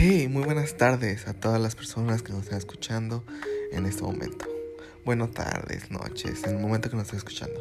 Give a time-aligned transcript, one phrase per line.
[0.00, 3.24] Hey, muy buenas tardes a todas las personas que nos están escuchando
[3.72, 4.46] en este momento.
[5.04, 7.60] Buenas tardes, noches, en el momento que nos están escuchando.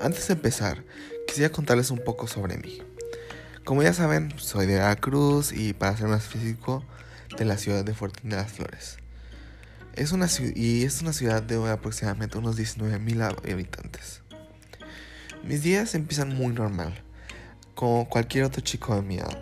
[0.00, 0.82] Antes de empezar,
[1.26, 2.80] quisiera contarles un poco sobre mí.
[3.64, 6.84] Como ya saben, soy de Veracruz y para ser más físico,
[7.38, 8.96] de la ciudad de Fortín de las Flores.
[9.94, 10.26] Es una
[10.56, 14.22] y es una ciudad de aproximadamente unos 19.000 habitantes.
[15.44, 17.04] Mis días empiezan muy normal,
[17.76, 19.38] como cualquier otro chico de mi edad.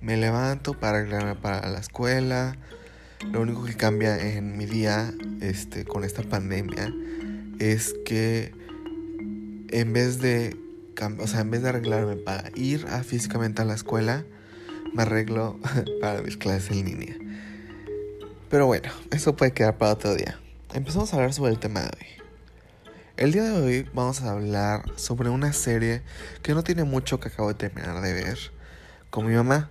[0.00, 2.56] Me levanto para arreglarme para la escuela.
[3.30, 6.92] Lo único que cambia en mi día este, con esta pandemia
[7.58, 8.54] es que
[9.68, 10.56] en vez de
[11.18, 14.24] o sea, en vez de arreglarme para ir físicamente a la escuela,
[14.94, 15.58] me arreglo
[16.00, 17.16] para mis clases en línea.
[18.50, 20.38] Pero bueno, eso puede quedar para otro día.
[20.74, 22.06] Empezamos a hablar sobre el tema de hoy.
[23.16, 26.02] El día de hoy vamos a hablar sobre una serie
[26.42, 28.38] que no tiene mucho que acabo de terminar de ver
[29.10, 29.70] con mi mamá.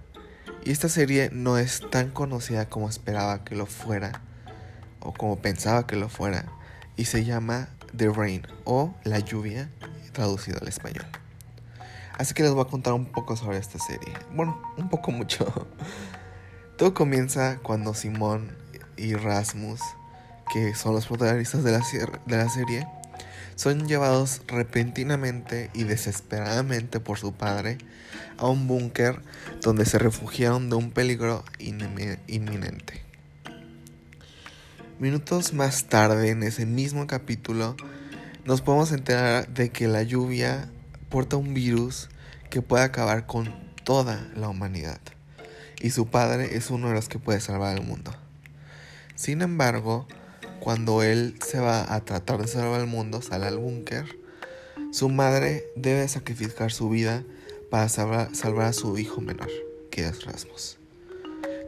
[0.63, 4.22] Y esta serie no es tan conocida como esperaba que lo fuera
[5.00, 6.45] o como pensaba que lo fuera.
[6.97, 9.69] Y se llama The Rain o La lluvia
[10.11, 11.05] traducido al español.
[12.17, 14.13] Así que les voy a contar un poco sobre esta serie.
[14.33, 15.67] Bueno, un poco mucho.
[16.77, 18.55] Todo comienza cuando Simón
[18.97, 19.81] y Rasmus,
[20.53, 21.81] que son los protagonistas de la,
[22.25, 22.87] de la serie,
[23.55, 27.77] son llevados repentinamente y desesperadamente por su padre
[28.37, 29.21] a un búnker
[29.61, 33.01] donde se refugiaron de un peligro inminente.
[34.99, 37.75] Minutos más tarde, en ese mismo capítulo,
[38.45, 40.70] nos podemos enterar de que la lluvia
[41.09, 42.09] porta un virus
[42.50, 43.53] que puede acabar con
[43.84, 45.00] toda la humanidad.
[45.80, 48.12] Y su padre es uno de los que puede salvar al mundo.
[49.16, 50.07] Sin embargo,
[50.59, 54.18] cuando él se va a tratar de salvar al mundo, sale al búnker,
[54.91, 57.24] su madre debe sacrificar su vida
[57.69, 59.50] para salvar, salvar a su hijo menor,
[59.90, 60.78] que es Rasmus,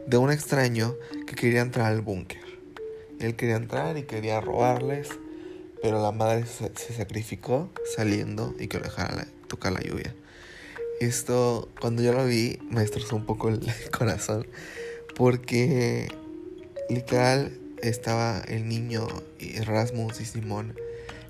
[0.06, 0.94] de un extraño
[1.26, 2.42] que quería entrar al búnker.
[3.20, 5.08] Él quería entrar y quería robarles
[5.84, 10.14] pero la madre se, sacrificó saliendo y que lo dejara tocar la lluvia.
[10.98, 13.60] Esto, cuando yo lo vi, me destrozó un poco el
[13.98, 14.46] corazón.
[15.14, 16.08] Porque
[16.88, 19.06] literal estaba el niño,
[19.38, 20.74] Erasmus y Simón,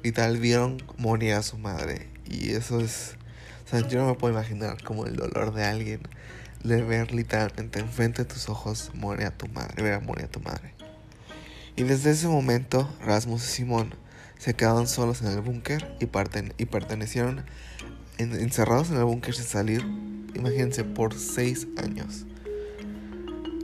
[0.05, 2.07] literal vieron morir a su madre.
[2.25, 3.17] Y eso es.
[3.67, 6.01] O sea, yo no me puedo imaginar como el dolor de alguien
[6.63, 10.31] de ver literalmente enfrente de tus ojos morir a tu madre, ver a morir a
[10.31, 10.75] tu madre.
[11.75, 14.04] Y desde ese momento, Rasmus y Simón
[14.39, 17.45] se quedaron solos en el búnker y, y pertenecieron
[18.19, 19.83] encerrados en el búnker sin salir,
[20.35, 22.27] imagínense, por seis años.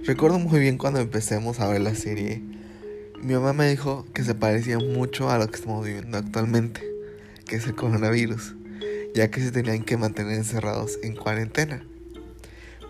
[0.05, 2.43] Recuerdo muy bien cuando empecemos a ver la serie.
[3.23, 6.83] Mi mamá me dijo que se parecía mucho a lo que estamos viviendo actualmente,
[7.47, 8.55] que es el coronavirus,
[9.15, 11.85] ya que se tenían que mantener encerrados en cuarentena,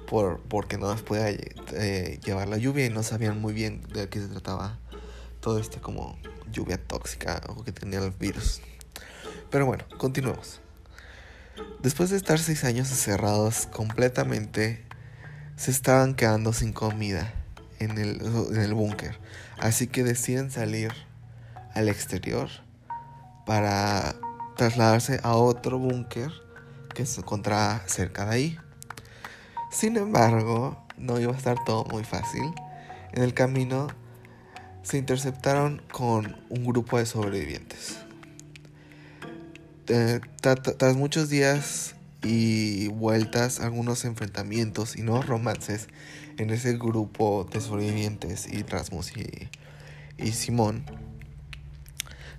[0.09, 4.09] por, porque no las podía eh, llevar la lluvia y no sabían muy bien de
[4.09, 4.79] qué se trataba
[5.41, 6.19] todo esto como
[6.53, 8.61] lluvia tóxica o que tenía el virus.
[9.51, 10.61] Pero bueno, continuemos.
[11.81, 14.85] Después de estar seis años encerrados completamente,
[15.57, 17.35] se estaban quedando sin comida
[17.79, 19.19] en el, en el búnker.
[19.59, 20.93] Así que deciden salir
[21.75, 22.49] al exterior
[23.47, 24.15] para
[24.57, 26.31] trasladarse a otro búnker
[26.95, 28.59] que se encontraba cerca de ahí.
[29.71, 32.53] Sin embargo, no iba a estar todo muy fácil.
[33.13, 33.89] En el camino
[34.83, 37.99] se interceptaron con un grupo de sobrevivientes.
[39.89, 45.89] Eh, tras muchos días y vueltas, algunos enfrentamientos y nuevos romances
[46.39, 49.49] en ese grupo de sobrevivientes y Rasmus y,
[50.19, 50.85] y Simón,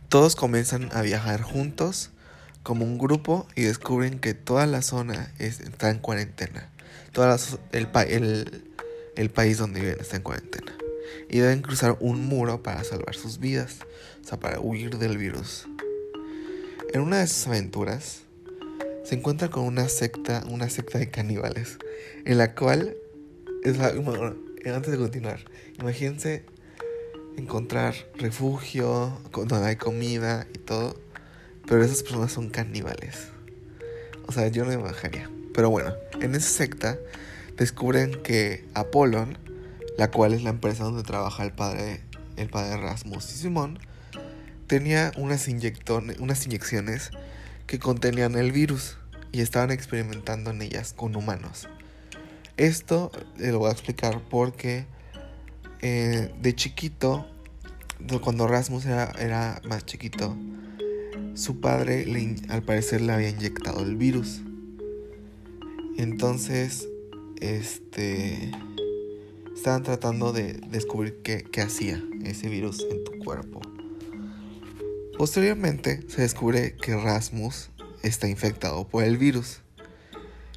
[0.09, 2.11] todos comienzan a viajar juntos
[2.63, 6.69] como un grupo y descubren que toda la zona está en cuarentena.
[7.11, 7.37] Toda
[7.73, 7.87] el,
[9.29, 10.80] país donde viven está en cuarentena
[11.29, 13.79] y deben cruzar un muro para salvar sus vidas,
[14.23, 15.67] o sea, para huir del virus.
[16.93, 18.23] En una de sus aventuras,
[19.03, 21.77] se encuentra con una secta, una secta de caníbales,
[22.25, 22.95] en la cual,
[23.63, 25.39] es la, antes de continuar,
[25.79, 26.43] imagínense
[27.37, 30.95] encontrar refugio, donde hay comida y todo,
[31.67, 33.29] pero esas personas son caníbales.
[34.27, 35.29] O sea, yo no me imaginaría.
[35.53, 36.97] Pero bueno, en esa secta
[37.57, 39.37] descubren que Apollon
[39.97, 42.01] la cual es la empresa donde trabaja el padre,
[42.37, 43.79] el padre Rasmus y Simón,
[44.67, 45.47] tenía unas,
[46.19, 47.11] unas inyecciones
[47.67, 48.97] que contenían el virus
[49.31, 51.67] y estaban experimentando en ellas con humanos.
[52.57, 54.85] Esto lo voy a explicar porque
[55.81, 57.25] eh, de chiquito,
[58.21, 60.37] cuando Rasmus era, más chiquito,
[61.33, 62.05] su padre
[62.49, 64.41] al parecer le había inyectado el virus.
[65.97, 66.87] Entonces,
[67.39, 68.51] este,
[69.55, 73.61] estaban tratando de descubrir qué, hacía ese virus en tu cuerpo.
[75.17, 77.69] Posteriormente se descubre que Rasmus
[78.03, 79.61] está infectado por el virus,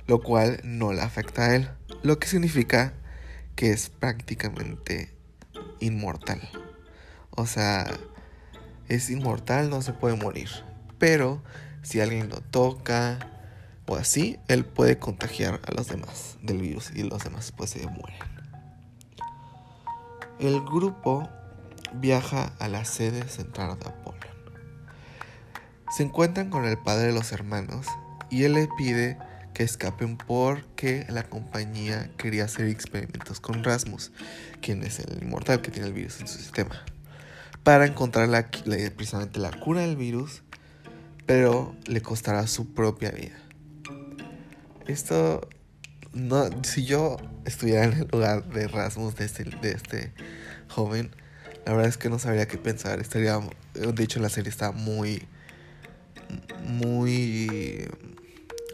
[0.06, 1.68] lo cual no le afecta a él,
[2.02, 2.94] lo que significa
[3.56, 5.10] que es prácticamente
[5.80, 6.40] inmortal.
[7.30, 7.90] O sea,
[8.88, 10.48] es inmortal, no se puede morir.
[10.98, 11.42] Pero
[11.82, 13.18] si alguien lo toca
[13.86, 17.86] o así, él puede contagiar a los demás del virus y los demás pues se
[17.86, 18.33] mueren.
[20.38, 21.28] El grupo
[21.94, 24.20] viaja a la sede central de Apollon.
[25.96, 27.86] Se encuentran con el padre de los hermanos
[28.30, 29.16] y él le pide
[29.54, 34.10] que escapen porque la compañía quería hacer experimentos con Rasmus,
[34.60, 36.84] quien es el inmortal que tiene el virus en su sistema,
[37.62, 40.42] para encontrar la, precisamente la cura del virus,
[41.26, 43.38] pero le costará su propia vida.
[44.86, 45.48] Esto,
[46.14, 50.12] no, si yo estuviera en el lugar de Rasmus, de este, de este
[50.68, 51.10] joven,
[51.66, 53.00] la verdad es que no sabría qué pensar.
[53.00, 53.40] Estaría,
[53.74, 55.22] de hecho, la serie está muy,
[56.62, 57.86] muy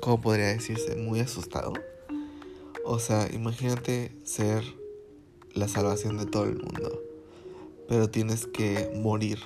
[0.01, 0.97] ¿cómo podría decirse?
[0.97, 1.73] Muy asustado.
[2.85, 4.65] O sea, imagínate ser
[5.55, 7.03] la salvación de todo el mundo,
[7.89, 9.39] pero tienes que morir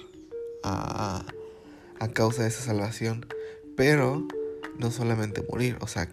[0.63, 1.25] a,
[1.99, 3.27] a causa de esa salvación.
[3.77, 4.27] Pero
[4.79, 6.09] no solamente morir, o sea,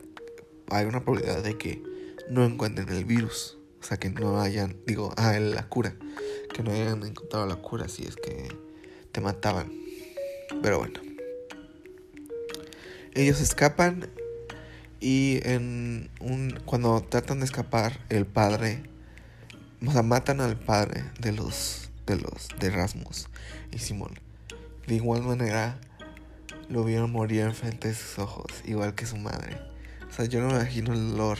[0.71, 1.83] hay una probabilidad de que
[2.29, 3.57] no encuentren el virus.
[3.79, 5.95] O sea, que no hayan, digo, ah, la cura.
[6.53, 8.47] Que no hayan encontrado la cura si es que
[9.11, 9.71] te mataban.
[10.61, 10.99] Pero bueno.
[13.13, 14.09] Ellos escapan
[15.01, 18.83] y en un, cuando tratan de escapar, el padre,
[19.85, 23.27] o sea, matan al padre de los, de los, de Rasmus
[23.71, 24.19] y Simón.
[24.85, 25.79] De igual manera,
[26.69, 29.70] lo vieron morir enfrente de sus ojos, igual que su madre.
[30.11, 31.37] O sea, yo no me imagino el dolor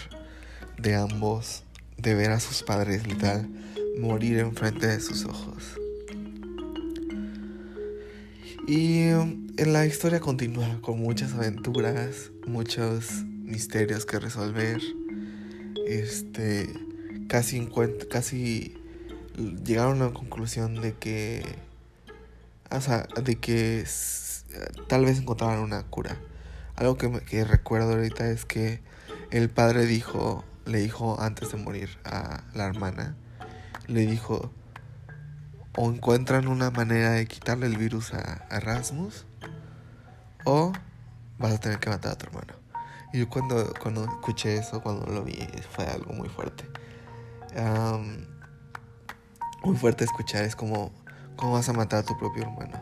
[0.77, 1.63] de ambos
[1.97, 3.50] de ver a sus padres literal
[4.00, 5.77] morir enfrente de sus ojos.
[8.65, 14.81] Y en la historia continúa con muchas aventuras, muchos misterios que resolver.
[15.85, 16.69] Este,
[17.27, 17.68] casi,
[18.09, 18.77] casi
[19.65, 21.44] llegaron a la conclusión de que,
[22.69, 23.83] o sea, de que
[24.88, 26.18] tal vez encontraran una cura.
[26.81, 28.81] Algo que, que recuerdo ahorita es que
[29.30, 33.16] el padre dijo, le dijo antes de morir a la hermana,
[33.86, 34.51] le dijo,
[35.78, 39.28] o encuentran una manera de quitarle el virus a, a Rasmus,
[40.44, 40.74] o
[41.38, 42.56] vas a tener que matar a tu hermano.
[43.13, 45.38] Y yo cuando, cuando escuché eso, cuando lo vi,
[45.69, 46.66] fue algo muy fuerte.
[49.63, 50.92] muy fuerte escuchar, es como,
[51.36, 52.81] ¿cómo vas a matar a tu propio hermano?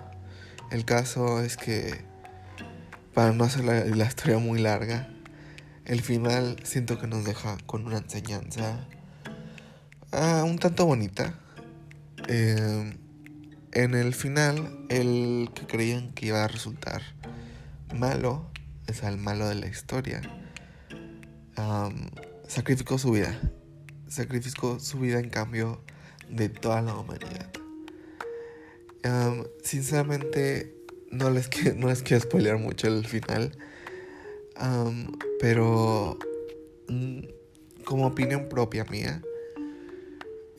[0.71, 2.07] El caso es que,
[3.19, 5.09] para no hacer la, historia muy larga,
[5.83, 8.87] el final siento que nos deja con una enseñanza
[10.13, 11.37] ah, un tanto bonita.
[12.29, 12.97] Em,
[13.73, 17.01] en el final, el que creían que iba a resultar
[17.93, 18.49] malo
[18.87, 20.21] es el malo de la historia,
[22.47, 23.37] sacrificó su vida.
[24.07, 25.83] Sacrificó su vida en cambio
[26.29, 27.51] de toda la humanidad.
[29.61, 30.78] sinceramente,
[31.11, 33.51] no les, quiero, no les quiero spoilear mucho el final.
[35.39, 36.17] pero
[36.87, 37.19] mm,
[37.85, 39.21] como opinión propia mía,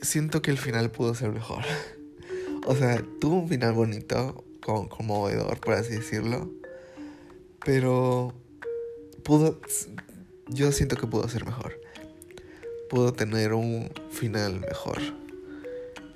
[0.02, 1.64] siento que el final pudo ser mejor.
[2.66, 6.50] o sea, tuvo un final bonito, conmovedor, por así decirlo.
[7.64, 8.32] Pero
[9.22, 9.60] pudo,
[10.48, 11.80] yo siento que pudo ser mejor.
[12.88, 14.98] Pudo tener un final mejor.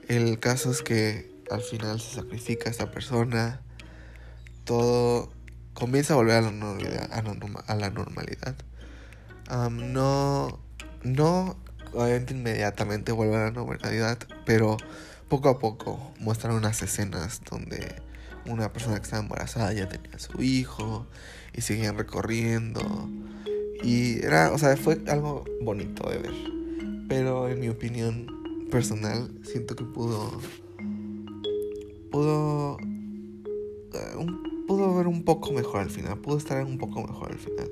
[0.08, 3.62] El caso es que al final se sacrifica a esta persona.
[4.64, 5.30] Todo
[5.74, 7.10] comienza a volver a la normalidad.
[7.12, 8.54] A la, normalidad.
[9.70, 10.58] no,
[11.02, 11.56] no
[12.30, 14.76] inmediatamente vuelve a la normalidad, pero
[15.28, 17.94] poco a poco muestran unas escenas donde
[18.46, 21.06] una persona que estaba embarazada ya tenía su hijo
[21.52, 23.08] y seguían recorriendo.
[23.82, 26.34] Y era, o sea, fue algo bonito de ver.
[27.08, 28.26] Pero en mi opinión
[28.70, 30.40] personal, siento que pudo.
[32.10, 32.78] Pudo.
[32.80, 36.18] Eh, pudo ver un poco mejor al final.
[36.18, 37.70] Pudo estar un poco mejor al final.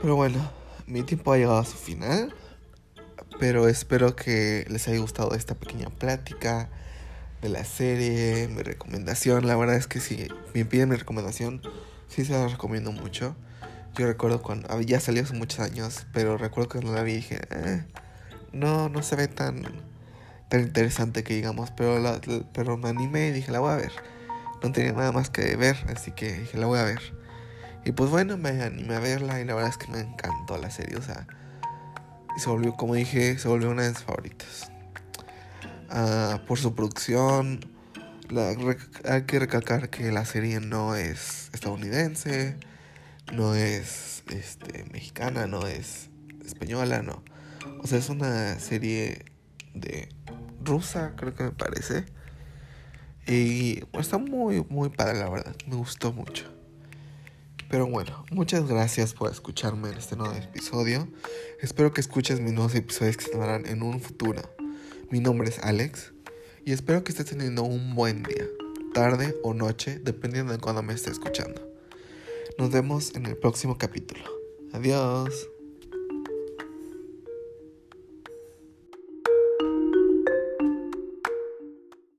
[0.00, 0.38] Pero bueno,
[0.86, 2.34] mi tiempo ha llegado a su final.
[3.38, 6.70] Pero espero que les haya gustado esta pequeña plática
[7.42, 9.46] de la serie, mi recomendación.
[9.46, 11.60] La verdad es que si me piden mi recomendación,
[12.08, 13.36] sí se la recomiendo mucho.
[13.96, 17.14] Yo recuerdo cuando ah, ya salió hace muchos años, pero recuerdo que cuando la vi
[17.14, 17.84] dije, eh,
[18.52, 19.62] no, no se ve tan,
[20.48, 22.20] tan interesante que digamos, pero, la,
[22.52, 23.92] pero me animé y dije, la voy a ver.
[24.62, 27.00] No tenía nada más que ver, así que dije, la voy a ver.
[27.84, 30.70] Y pues bueno, me animé a verla y la verdad es que me encantó la
[30.70, 31.26] serie, o sea,
[32.36, 34.70] y se volvió, como dije, se volvió una de mis favoritas.
[35.88, 37.60] Ah, por su producción,
[39.04, 42.56] hay que recalcar que la serie no es estadounidense,
[43.32, 46.10] no es este, mexicana, no es
[46.44, 47.22] española, no.
[47.82, 49.26] O sea, es una serie
[49.74, 50.08] de
[50.64, 52.06] rusa, creo que me parece.
[53.26, 55.56] Y está muy, muy padre, la verdad.
[55.66, 56.44] Me gustó mucho.
[57.68, 61.08] Pero bueno, muchas gracias por escucharme en este nuevo episodio.
[61.60, 64.40] Espero que escuches mis nuevos episodios que se tomarán en un futuro.
[65.10, 66.12] Mi nombre es Alex
[66.64, 68.46] y espero que estés teniendo un buen día,
[68.94, 71.60] tarde o noche, dependiendo de cuándo me estés escuchando.
[72.58, 74.24] Nos vemos en el próximo capítulo.
[74.72, 75.48] Adiós.